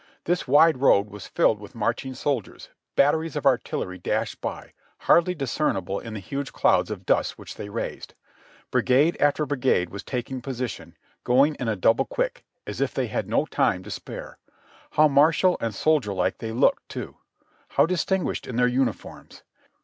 [0.23, 5.35] This wide road was filled with march ing soldiers, batteries of artillery dashed by, hardly
[5.35, 8.15] discernible in the huge clouds of dust which they raised.
[8.71, 13.29] Brigade after brigade was taking position, going in a double quick, as if they had
[13.29, 14.39] no time to spare.
[14.89, 17.17] How martial and soldier like they looked, too!
[17.67, 19.43] How distinguished in their uniforms